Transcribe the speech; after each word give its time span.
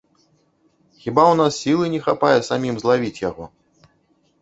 Хіба 1.03 1.23
ў 1.27 1.35
нас 1.43 1.53
сілы 1.67 1.85
не 1.93 2.01
хапае 2.07 2.35
самім 2.51 2.75
злавіць 2.83 3.23
яго? 3.29 3.43